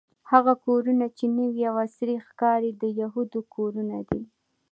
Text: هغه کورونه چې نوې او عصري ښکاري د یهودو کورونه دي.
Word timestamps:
هغه 0.31 0.53
کورونه 0.65 1.05
چې 1.17 1.25
نوې 1.37 1.63
او 1.69 1.75
عصري 1.85 2.15
ښکاري 2.27 2.71
د 2.81 2.83
یهودو 3.01 3.39
کورونه 3.53 3.97
دي. 4.09 4.21